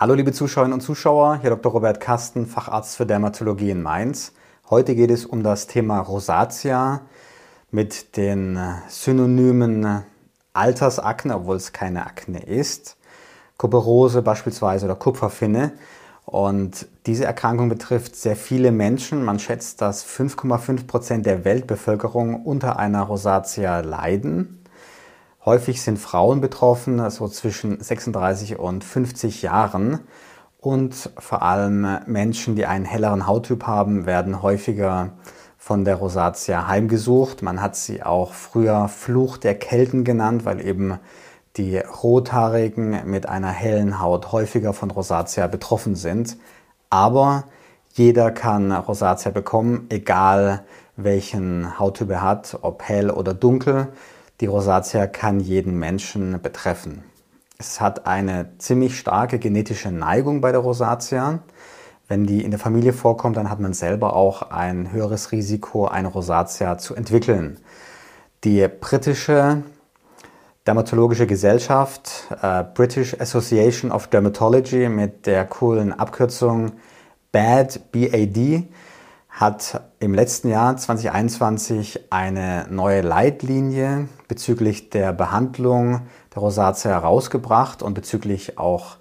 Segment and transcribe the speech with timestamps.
[0.00, 1.72] Hallo liebe Zuschauerinnen und Zuschauer, hier Dr.
[1.72, 4.32] Robert Kasten, Facharzt für Dermatologie in Mainz.
[4.70, 7.00] Heute geht es um das Thema Rosatia
[7.72, 10.04] mit den Synonymen
[10.52, 12.96] Altersakne, obwohl es keine Akne ist,
[13.56, 15.72] Kuperose beispielsweise oder Kupferfinne.
[16.26, 19.24] Und diese Erkrankung betrifft sehr viele Menschen.
[19.24, 24.64] Man schätzt, dass 5,5 Prozent der Weltbevölkerung unter einer Rosatia leiden.
[25.48, 30.00] Häufig sind Frauen betroffen, also zwischen 36 und 50 Jahren.
[30.60, 35.12] Und vor allem Menschen, die einen helleren Hauttyp haben, werden häufiger
[35.56, 37.40] von der Rosatia heimgesucht.
[37.40, 40.98] Man hat sie auch früher Fluch der Kelten genannt, weil eben
[41.56, 46.36] die Rothaarigen mit einer hellen Haut häufiger von Rosatia betroffen sind.
[46.90, 47.44] Aber
[47.94, 50.64] jeder kann Rosatia bekommen, egal
[50.96, 53.88] welchen Hauttyp er hat, ob hell oder dunkel.
[54.40, 57.02] Die Rosatia kann jeden Menschen betreffen.
[57.58, 61.40] Es hat eine ziemlich starke genetische Neigung bei der Rosatia.
[62.06, 66.08] Wenn die in der Familie vorkommt, dann hat man selber auch ein höheres Risiko, eine
[66.08, 67.58] Rosatia zu entwickeln.
[68.44, 69.62] Die britische
[70.68, 76.72] Dermatologische Gesellschaft, äh, British Association of Dermatology mit der coolen Abkürzung
[77.32, 78.68] BAD, BAD,
[79.38, 86.00] hat im letzten Jahr 2021 eine neue Leitlinie bezüglich der Behandlung
[86.34, 88.96] der Rosatia herausgebracht und bezüglich auch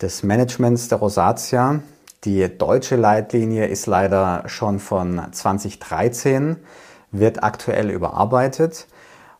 [0.00, 1.80] des Managements der Rosatia.
[2.24, 6.56] Die deutsche Leitlinie ist leider schon von 2013,
[7.10, 8.86] wird aktuell überarbeitet.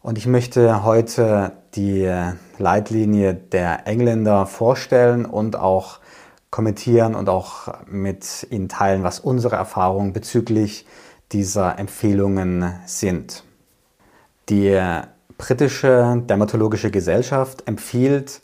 [0.03, 2.13] Und ich möchte heute die
[2.59, 6.01] Leitlinie der Engländer vorstellen und auch
[6.55, 10.87] kommentieren und auch mit Ihnen teilen, was unsere Erfahrungen bezüglich
[11.33, 13.43] dieser Empfehlungen sind.
[14.49, 14.81] Die
[15.37, 18.41] britische Dermatologische Gesellschaft empfiehlt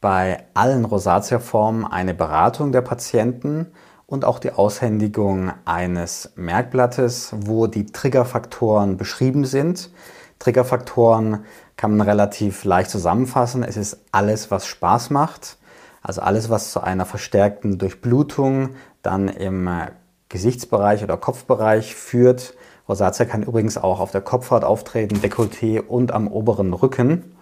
[0.00, 3.68] bei allen Rosatia-Formen eine Beratung der Patienten
[4.06, 9.92] und auch die Aushändigung eines Merkblattes, wo die Triggerfaktoren beschrieben sind.
[10.40, 11.44] Triggerfaktoren
[11.76, 13.62] kann man relativ leicht zusammenfassen.
[13.62, 15.58] Es ist alles, was Spaß macht.
[16.02, 18.70] Also alles, was zu einer verstärkten Durchblutung
[19.02, 19.86] dann im äh,
[20.28, 22.54] Gesichtsbereich oder Kopfbereich führt.
[22.88, 27.36] Rosatia kann übrigens auch auf der Kopfhaut auftreten, Dekolleté und am oberen Rücken.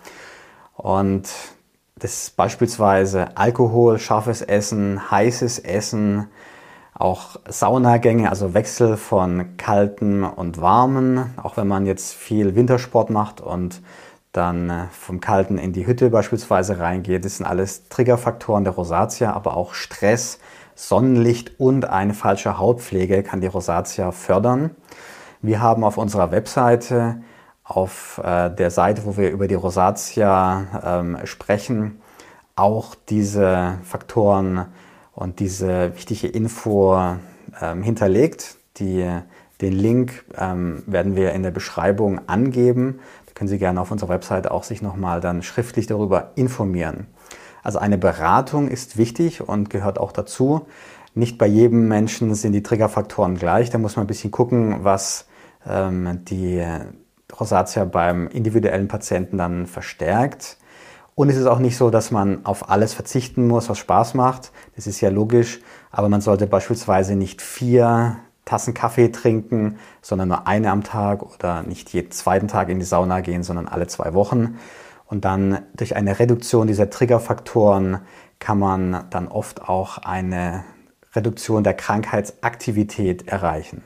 [0.74, 1.28] Und
[1.96, 6.28] das beispielsweise Alkohol, scharfes Essen, heißes Essen,
[6.94, 13.40] auch Saunagänge, also Wechsel von kalten und warmen, auch wenn man jetzt viel Wintersport macht
[13.40, 13.80] und
[14.32, 17.24] dann äh, vom Kalten in die Hütte beispielsweise reingeht.
[17.24, 20.38] Das sind alles Triggerfaktoren der Rosatia, aber auch Stress,
[20.74, 24.70] Sonnenlicht und eine falsche Hautpflege kann die Rosatia fördern.
[25.42, 27.22] Wir haben auf unserer Webseite,
[27.64, 32.00] auf äh, der Seite, wo wir über die Rosatia ähm, sprechen,
[32.56, 34.66] auch diese Faktoren
[35.12, 36.98] und diese wichtige Info
[37.60, 38.56] ähm, hinterlegt.
[38.78, 39.06] Die,
[39.60, 43.00] den Link ähm, werden wir in der Beschreibung angeben
[43.40, 47.06] können Sie gerne auf unserer Website auch sich nochmal dann schriftlich darüber informieren.
[47.62, 50.66] Also eine Beratung ist wichtig und gehört auch dazu.
[51.14, 53.70] Nicht bei jedem Menschen sind die Triggerfaktoren gleich.
[53.70, 55.26] Da muss man ein bisschen gucken, was
[55.66, 56.62] ähm, die
[57.32, 60.58] Rosatia beim individuellen Patienten dann verstärkt.
[61.14, 64.52] Und es ist auch nicht so, dass man auf alles verzichten muss, was Spaß macht.
[64.76, 65.62] Das ist ja logisch.
[65.90, 68.18] Aber man sollte beispielsweise nicht vier
[68.50, 72.84] Tassen Kaffee trinken, sondern nur eine am Tag oder nicht jeden zweiten Tag in die
[72.84, 74.58] Sauna gehen, sondern alle zwei Wochen.
[75.06, 78.00] Und dann durch eine Reduktion dieser Triggerfaktoren
[78.40, 80.64] kann man dann oft auch eine
[81.14, 83.84] Reduktion der Krankheitsaktivität erreichen.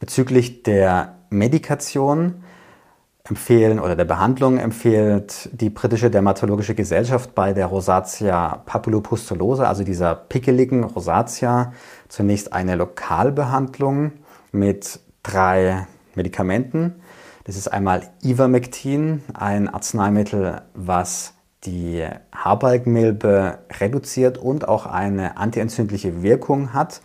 [0.00, 2.42] Bezüglich der Medikation
[3.28, 10.14] empfehlen oder der Behandlung empfiehlt die britische Dermatologische Gesellschaft bei der Rosatia papulopustulosa, also dieser
[10.14, 11.72] pickeligen Rosatia,
[12.12, 14.12] zunächst eine Lokalbehandlung
[14.52, 16.96] mit drei Medikamenten.
[17.44, 21.32] Das ist einmal Ivermectin, ein Arzneimittel, was
[21.64, 27.00] die Haarbalgmilbe reduziert und auch eine antientzündliche Wirkung hat.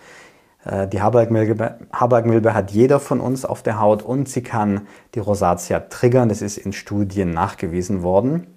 [0.65, 5.19] Äh, die Haarbalgmilbe, Haarbalgmilbe hat jeder von uns auf der Haut und sie kann die
[5.19, 6.27] Rosatia triggern.
[6.27, 8.47] Das ist in Studien nachgewiesen worden.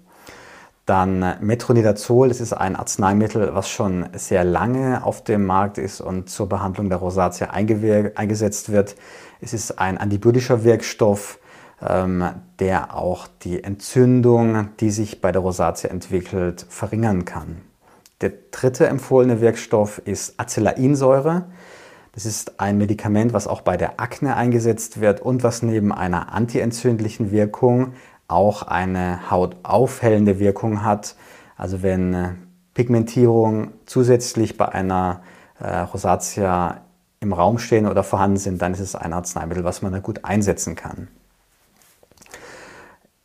[0.91, 6.29] Dann Metronidazol, das ist ein Arzneimittel, was schon sehr lange auf dem Markt ist und
[6.29, 8.97] zur Behandlung der Rosatia eingesetzt wird.
[9.39, 11.39] Es ist ein antibiotischer Wirkstoff,
[11.81, 12.25] ähm,
[12.59, 17.61] der auch die Entzündung, die sich bei der Rosatia entwickelt, verringern kann.
[18.19, 21.45] Der dritte empfohlene Wirkstoff ist Acelainsäure.
[22.11, 26.33] Das ist ein Medikament, was auch bei der Akne eingesetzt wird und was neben einer
[26.33, 27.93] antientzündlichen Wirkung
[28.31, 31.15] auch eine hautaufhellende Wirkung hat.
[31.57, 32.29] Also wenn äh,
[32.73, 35.21] Pigmentierung zusätzlich bei einer
[35.59, 36.81] äh, Rosatia
[37.19, 40.25] im Raum stehen oder vorhanden sind, dann ist es ein Arzneimittel, was man da gut
[40.25, 41.07] einsetzen kann.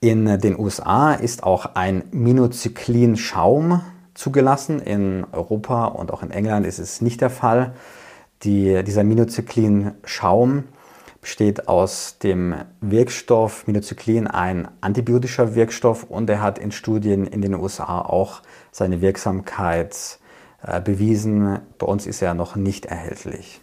[0.00, 3.81] In den USA ist auch ein Minocyclin-Schaum
[4.12, 4.81] zugelassen.
[4.81, 7.73] In Europa und auch in England ist es nicht der Fall.
[8.43, 10.64] Die, dieser Minocyclin-Schaum
[11.26, 17.56] besteht aus dem Wirkstoff Minocyclin, ein antibiotischer Wirkstoff, und er hat in Studien in den
[17.56, 20.20] USA auch seine Wirksamkeit
[20.62, 21.58] äh, bewiesen.
[21.78, 23.61] Bei uns ist er noch nicht erhältlich.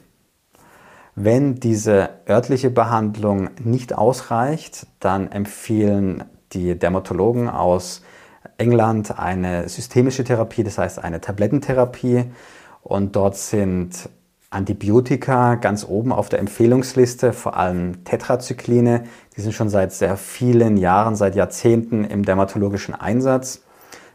[1.15, 8.01] Wenn diese örtliche Behandlung nicht ausreicht, dann empfehlen die Dermatologen aus
[8.57, 12.25] England eine systemische Therapie, das heißt eine Tablettentherapie.
[12.81, 14.09] Und dort sind
[14.53, 19.05] Antibiotika ganz oben auf der Empfehlungsliste, vor allem Tetrazykline.
[19.35, 23.61] Die sind schon seit sehr vielen Jahren, seit Jahrzehnten im dermatologischen Einsatz.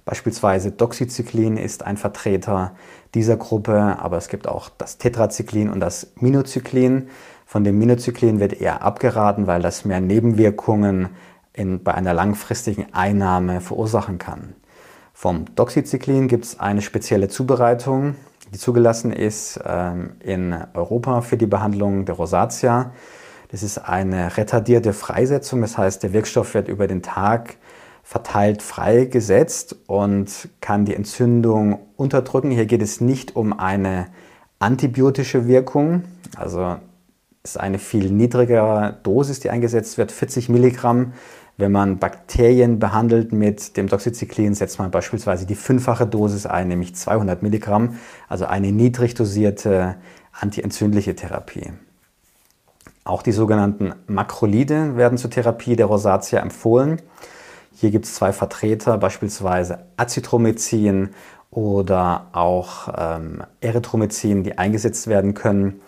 [0.05, 2.73] Beispielsweise Doxycyclin ist ein Vertreter
[3.14, 7.08] dieser Gruppe, aber es gibt auch das Tetracyclin und das Minocyclin.
[7.44, 11.11] Von dem Minocyclin wird eher abgeraten, weil das mehr Nebenwirkungen
[11.52, 14.55] in, bei einer langfristigen Einnahme verursachen kann.
[15.20, 18.15] Vom Doxycyclin gibt es eine spezielle Zubereitung,
[18.55, 22.93] die zugelassen ist ähm, in Europa für die Behandlung der Rosatia.
[23.50, 27.56] Das ist eine retardierte Freisetzung, das heißt, der Wirkstoff wird über den Tag
[28.05, 32.53] verteilt freigesetzt und kann die Entzündung unterdrücken.
[32.53, 34.06] Hier geht es nicht um eine
[34.61, 36.05] antibiotische Wirkung,
[36.37, 36.76] also
[37.43, 41.12] ist eine viel niedrigere Dosis, die eingesetzt wird, 40 Milligramm.
[41.58, 46.94] Wenn man Bakterien behandelt mit dem Doxycyclin, setzt man beispielsweise die fünffache Dosis ein, nämlich
[46.94, 49.96] 200 Milligramm, also eine niedrig dosierte
[50.32, 51.72] antientzündliche Therapie.
[53.02, 57.02] Auch die sogenannten Makrolide werden zur Therapie der Rosatia empfohlen.
[57.75, 61.10] Hier gibt es zwei Vertreter, beispielsweise Azithromycin
[61.50, 65.81] oder auch ähm, Erythromycin, die eingesetzt werden können.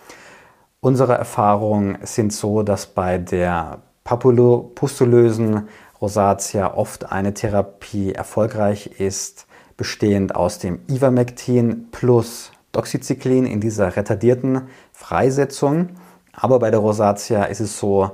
[0.81, 3.79] Unsere Erfahrungen sind so, dass bei der
[4.11, 5.69] papulopustulösen
[6.01, 9.47] Rosatia oft eine Therapie erfolgreich ist,
[9.77, 15.91] bestehend aus dem Ivermectin plus Doxycyclin in dieser retardierten Freisetzung.
[16.33, 18.11] Aber bei der Rosatia ist es so,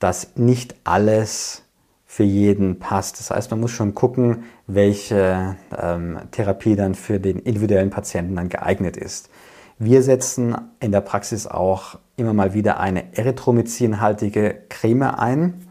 [0.00, 1.62] dass nicht alles
[2.06, 3.20] für jeden passt.
[3.20, 8.48] Das heißt, man muss schon gucken, welche ähm, Therapie dann für den individuellen Patienten dann
[8.48, 9.30] geeignet ist.
[9.78, 15.68] Wir setzen in der Praxis auch immer mal wieder eine erythromycinhaltige Creme ein,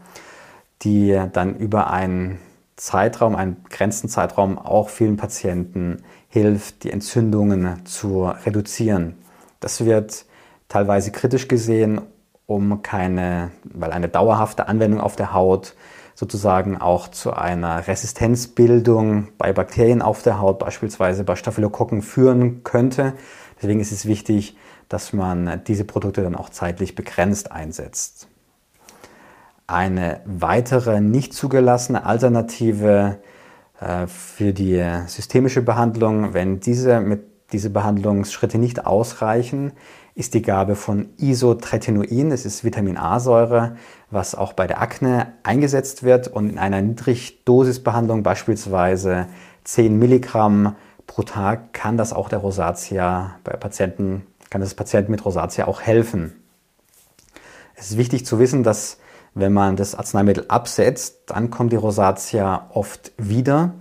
[0.82, 2.38] die dann über einen
[2.76, 9.14] Zeitraum, einen Grenzenzeitraum auch vielen Patienten hilft, die Entzündungen zu reduzieren.
[9.60, 10.26] Das wird
[10.68, 12.02] teilweise kritisch gesehen,
[12.46, 15.74] um keine, weil eine dauerhafte Anwendung auf der Haut
[16.14, 23.14] sozusagen auch zu einer Resistenzbildung bei Bakterien auf der Haut, beispielsweise bei Staphylokokken, führen könnte.
[23.60, 24.56] Deswegen ist es wichtig,
[24.88, 28.28] dass man diese Produkte dann auch zeitlich begrenzt einsetzt.
[29.66, 33.18] Eine weitere nicht zugelassene Alternative
[33.80, 39.72] äh, für die systemische Behandlung, wenn diese, mit, diese Behandlungsschritte nicht ausreichen,
[40.14, 43.76] ist die Gabe von Isotretinoin, das ist Vitamin A-Säure,
[44.10, 49.26] was auch bei der Akne eingesetzt wird und in einer Niedrigdosisbehandlung, beispielsweise
[49.64, 50.74] 10 Milligramm
[51.06, 55.80] pro Tag, kann das auch der Rosatia bei Patienten, kann das Patienten mit Rosatia auch
[55.80, 56.42] helfen.
[57.74, 58.98] Es ist wichtig zu wissen, dass
[59.34, 63.74] wenn man das Arzneimittel absetzt, dann kommt die Rosatia oft wieder.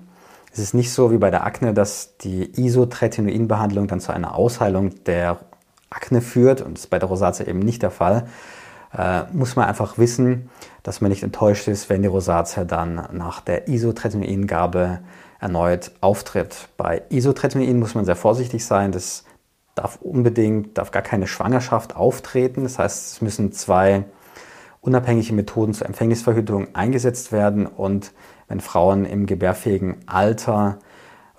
[0.52, 5.04] Es ist nicht so wie bei der Akne, dass die Isotretinoin-Behandlung dann zu einer Ausheilung
[5.06, 5.40] der
[5.90, 8.28] Akne führt und das ist bei der Rosatia eben nicht der Fall,
[8.98, 10.50] äh, muss man einfach wissen,
[10.84, 15.00] dass man nicht enttäuscht ist, wenn die Rosatia dann nach der Isotretinoin-Gabe
[15.40, 16.70] erneut auftritt.
[16.78, 18.92] Bei Isotretinoin muss man sehr vorsichtig sein.
[18.92, 19.24] Das
[19.76, 22.64] darf unbedingt, darf gar keine Schwangerschaft auftreten.
[22.64, 24.06] Das heißt, es müssen zwei
[24.82, 28.14] unabhängige Methoden zur Empfängnisverhütung eingesetzt werden und
[28.48, 30.78] wenn Frauen im gebärfähigen Alter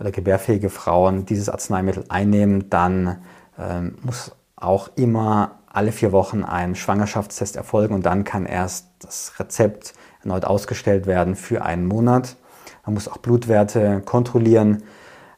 [0.00, 3.22] oder gebärfähige Frauen dieses Arzneimittel einnehmen, dann
[3.58, 9.38] ähm, muss auch immer alle vier Wochen ein Schwangerschaftstest erfolgen und dann kann erst das
[9.38, 12.36] Rezept erneut ausgestellt werden für einen Monat.
[12.84, 14.82] Man muss auch Blutwerte kontrollieren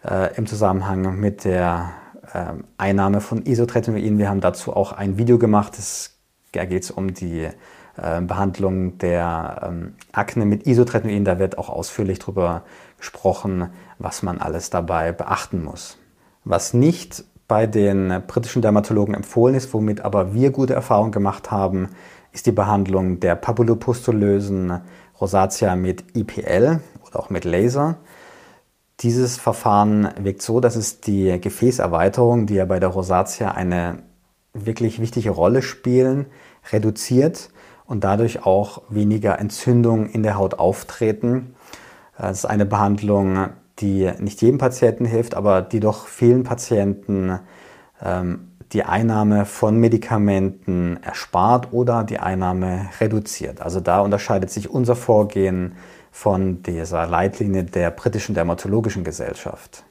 [0.05, 1.91] äh, im Zusammenhang mit der
[2.33, 4.19] äh, Einnahme von Isotretinoin.
[4.19, 5.79] Wir haben dazu auch ein Video gemacht.
[5.79, 6.19] Es,
[6.53, 7.49] da geht es um die
[7.97, 11.25] äh, Behandlung der ähm, Akne mit Isotretinoin.
[11.25, 12.63] Da wird auch ausführlich darüber
[12.97, 15.99] gesprochen, was man alles dabei beachten muss.
[16.45, 21.89] Was nicht bei den britischen Dermatologen empfohlen ist, womit aber wir gute Erfahrungen gemacht haben,
[22.33, 24.81] ist die Behandlung der papulopustulösen
[25.21, 27.97] Rosatia mit IPL oder auch mit Laser.
[29.01, 34.03] Dieses Verfahren wirkt so, dass es die Gefäßerweiterung, die ja bei der Rosatia eine
[34.55, 36.27] wirklich wichtige Rolle spielen,
[36.73, 37.51] reduziert
[37.87, 41.55] und dadurch auch weniger Entzündungen in der Haut auftreten.
[42.17, 47.39] Das ist eine Behandlung, die nicht jedem Patienten hilft, aber die doch vielen Patienten
[48.05, 53.63] ähm, die Einnahme von Medikamenten erspart oder die Einnahme reduziert.
[53.63, 55.77] Also da unterscheidet sich unser Vorgehen
[56.11, 59.85] von dieser Leitlinie der britischen Dermatologischen Gesellschaft.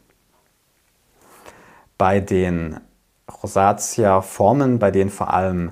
[1.97, 2.79] Bei den
[3.43, 5.71] Rosatia-Formen, bei denen vor allem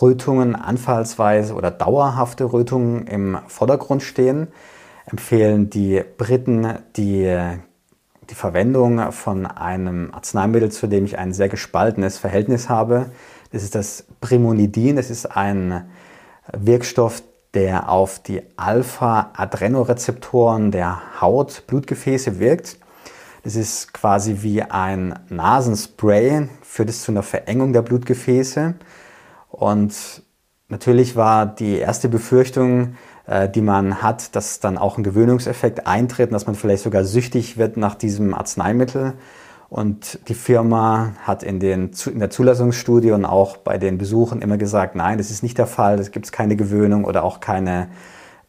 [0.00, 4.48] Rötungen anfallsweise oder dauerhafte Rötungen im Vordergrund stehen,
[5.06, 7.36] empfehlen die Briten die,
[8.30, 13.06] die Verwendung von einem Arzneimittel, zu dem ich ein sehr gespaltenes Verhältnis habe.
[13.52, 14.96] Das ist das Primonidin.
[14.96, 15.88] Das ist ein
[16.52, 17.22] Wirkstoff,
[17.54, 22.78] der auf die Alpha-Adrenorezeptoren der Haut, Blutgefäße wirkt.
[23.44, 28.74] Das ist quasi wie ein Nasenspray, führt es zu einer Verengung der Blutgefäße.
[29.50, 30.22] Und
[30.68, 32.96] natürlich war die erste Befürchtung,
[33.26, 37.56] äh, die man hat, dass dann auch ein Gewöhnungseffekt eintritt dass man vielleicht sogar süchtig
[37.56, 39.14] wird nach diesem Arzneimittel.
[39.68, 44.56] Und die Firma hat in, den, in der Zulassungsstudie und auch bei den Besuchen immer
[44.56, 47.88] gesagt, nein, das ist nicht der Fall, es gibt keine Gewöhnung oder auch keine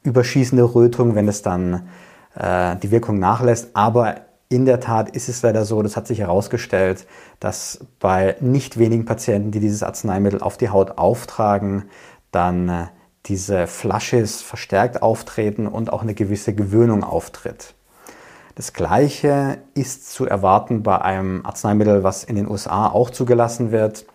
[0.04, 1.88] überschießende Rötung, wenn es dann
[2.36, 3.70] äh, die Wirkung nachlässt.
[3.74, 4.18] Aber
[4.50, 7.08] in der Tat ist es leider so, das hat sich herausgestellt,
[7.40, 11.86] dass bei nicht wenigen Patienten, die dieses Arzneimittel auf die Haut auftragen,
[12.32, 12.86] dann äh,
[13.26, 17.74] diese Flasches verstärkt auftreten und auch eine gewisse Gewöhnung auftritt.
[18.56, 24.06] Das Gleiche ist zu erwarten bei einem Arzneimittel, was in den USA auch zugelassen wird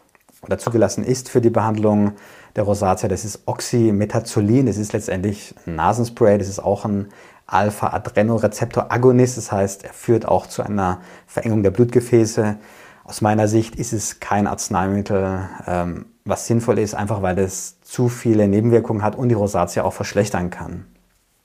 [0.41, 2.13] oder zugelassen ist für die Behandlung
[2.57, 3.07] der Rosatia.
[3.07, 4.65] Das ist Oxymetazolin.
[4.65, 6.39] Das ist letztendlich ein Nasenspray.
[6.39, 7.09] Das ist auch ein
[7.49, 9.37] Alpha-Adrenorezeptor-Agonist.
[9.37, 12.57] Das heißt, er führt auch zu einer Verengung der Blutgefäße.
[13.05, 18.09] Aus meiner Sicht ist es kein Arzneimittel, ähm, was sinnvoll ist, einfach weil es zu
[18.09, 20.87] viele Nebenwirkungen hat und die Rosatia auch verschlechtern kann.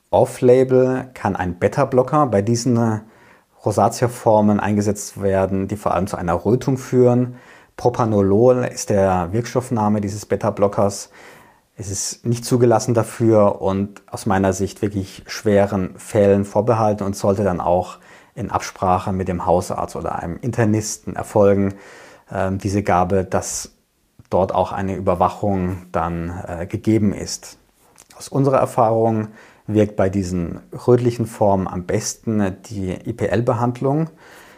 [0.10, 3.02] Off-Label kann ein Beta-Blocker bei diesen
[3.66, 7.36] Rosatia-Formen eingesetzt werden, die vor allem zu einer Rötung führen.
[7.78, 11.10] Propanolol ist der Wirkstoffname dieses Beta-Blockers.
[11.76, 17.44] Es ist nicht zugelassen dafür und aus meiner Sicht wirklich schweren Fällen vorbehalten und sollte
[17.44, 17.98] dann auch
[18.34, 21.74] in Absprache mit dem Hausarzt oder einem Internisten erfolgen,
[22.30, 23.72] äh, diese Gabe, dass
[24.30, 27.58] dort auch eine Überwachung dann äh, gegeben ist.
[28.18, 29.30] Aus unserer Erfahrung
[29.68, 34.10] wirkt bei diesen rötlichen Formen am besten die IPL-Behandlung.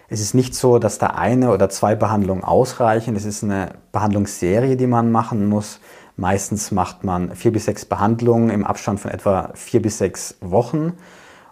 [0.10, 3.16] Es ist nicht so, dass da eine oder zwei Behandlungen ausreichen.
[3.16, 5.80] Es ist eine Behandlungsserie, die man machen muss.
[6.16, 10.94] Meistens macht man vier bis sechs Behandlungen im Abstand von etwa vier bis sechs Wochen.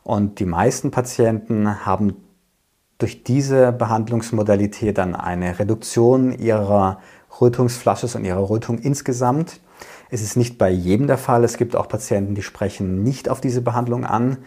[0.04, 2.16] Und die meisten Patienten haben
[2.98, 7.00] durch diese Behandlungsmodalität dann eine Reduktion ihrer
[7.42, 9.60] Rötungsflasche und ihrer Rötung insgesamt.
[10.10, 11.44] Es ist nicht bei jedem der Fall.
[11.44, 14.38] Es gibt auch Patienten, die sprechen nicht auf diese Behandlung an.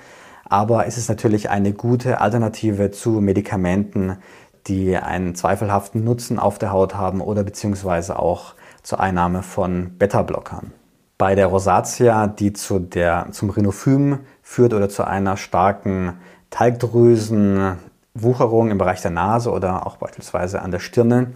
[0.49, 4.17] Aber es ist natürlich eine gute Alternative zu Medikamenten,
[4.67, 10.73] die einen zweifelhaften Nutzen auf der Haut haben oder beziehungsweise auch zur Einnahme von Beta-Blockern.
[11.19, 16.15] Bei der Rosatia, die zu der, zum Rhinophym führt oder zu einer starken
[16.51, 21.33] Talgdrüsenwucherung im Bereich der Nase oder auch beispielsweise an der Stirne,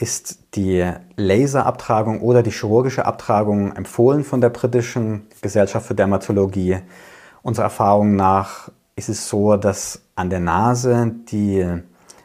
[0.00, 6.78] ist die Laserabtragung oder die chirurgische Abtragung empfohlen von der britischen Gesellschaft für Dermatologie.
[7.42, 11.66] Unserer Erfahrung nach ist es so, dass an der Nase die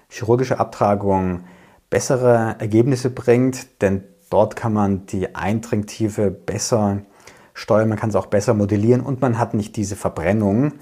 [0.10, 1.44] chirurgische Abtragung
[1.90, 7.00] bessere Ergebnisse bringt, denn Dort kann man die Eindringtiefe besser
[7.54, 10.74] steuern, man kann es auch besser modellieren und man hat nicht diese Verbrennung,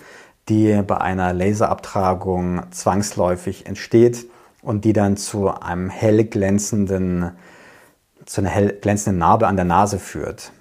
[0.49, 4.25] die bei einer Laserabtragung zwangsläufig entsteht
[4.63, 7.31] und die dann zu einem hell glänzenden,
[8.25, 10.51] zu einer hell glänzenden Narbe an der Nase führt.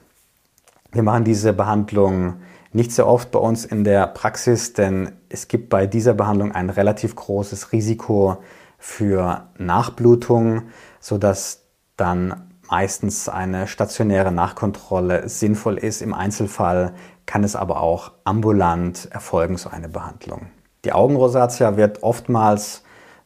[0.91, 2.35] Wir machen diese Behandlung
[2.73, 6.71] nicht sehr oft bei uns in der Praxis, denn es gibt bei dieser Behandlung ein
[6.71, 8.39] relativ großes Risiko
[8.79, 10.63] für Nachblutung,
[11.01, 11.63] sodass
[11.97, 16.03] dann meistens eine stationäre Nachkontrolle sinnvoll ist.
[16.03, 16.95] Im Einzelfall
[17.27, 20.47] kann es aber auch ambulant erfolgen, so eine Behandlung.
[20.85, 22.83] Die Augenrosatia wird oftmals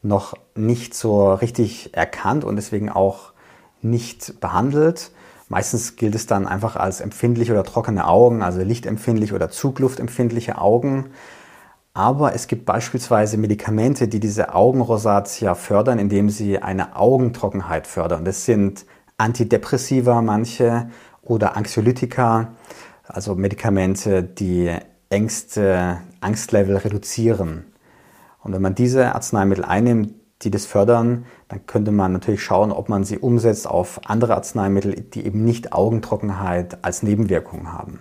[0.07, 3.33] noch nicht so richtig erkannt und deswegen auch
[3.81, 5.11] nicht behandelt.
[5.49, 11.11] Meistens gilt es dann einfach als empfindliche oder trockene Augen, also lichtempfindlich oder zugluftempfindliche Augen.
[11.93, 18.23] Aber es gibt beispielsweise Medikamente, die diese Augenrosatia fördern, indem sie eine Augentrockenheit fördern.
[18.25, 18.85] Das sind
[19.17, 20.89] Antidepressiva manche
[21.23, 22.49] oder Anxiolytika,
[23.07, 24.75] also Medikamente, die
[25.09, 27.65] Ängste, Angstlevel reduzieren.
[28.47, 32.87] Und wenn man diese Arzneimittel einnimmt, die das fördern, dann könnte man natürlich schauen, ob
[32.87, 37.99] man sie umsetzt auf andere Arzneimittel, die eben nicht Augentrockenheit als Nebenwirkung haben.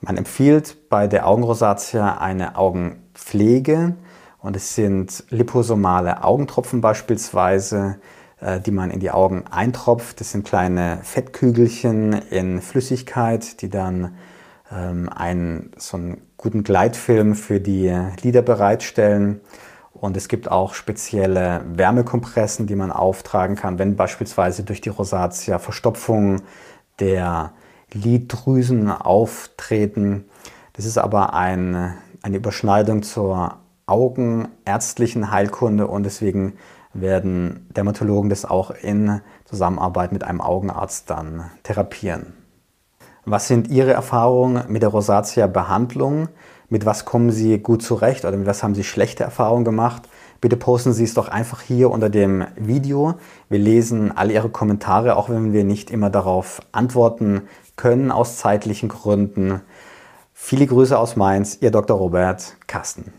[0.00, 3.96] Man empfiehlt bei der Augenrosatia eine Augenpflege
[4.40, 7.98] und es sind liposomale Augentropfen beispielsweise,
[8.40, 10.20] äh, die man in die Augen eintropft.
[10.20, 14.16] Das sind kleine Fettkügelchen in Flüssigkeit, die dann
[14.70, 19.40] einen, so einen guten Gleitfilm für die Lider bereitstellen.
[19.92, 25.58] Und es gibt auch spezielle Wärmekompressen, die man auftragen kann, wenn beispielsweise durch die Rosatia
[25.58, 26.42] Verstopfungen
[27.00, 27.52] der
[27.92, 30.26] Liddrüsen auftreten.
[30.74, 33.56] Das ist aber ein, eine Überschneidung zur
[33.86, 36.54] augenärztlichen Heilkunde und deswegen
[36.92, 42.34] werden Dermatologen das auch in Zusammenarbeit mit einem Augenarzt dann therapieren.
[43.30, 46.28] Was sind Ihre Erfahrungen mit der Rosatia-Behandlung?
[46.70, 50.08] Mit was kommen Sie gut zurecht oder mit was haben Sie schlechte Erfahrungen gemacht?
[50.40, 53.16] Bitte posten Sie es doch einfach hier unter dem Video.
[53.50, 57.42] Wir lesen alle Ihre Kommentare, auch wenn wir nicht immer darauf antworten
[57.76, 59.60] können aus zeitlichen Gründen.
[60.32, 61.98] Viele Grüße aus Mainz, Ihr Dr.
[61.98, 63.12] Robert Kasten.